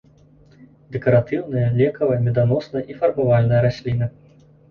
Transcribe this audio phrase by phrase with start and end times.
[0.93, 4.05] Дэкаратыўная, лекавая, меданосная і фарбавальная расліна.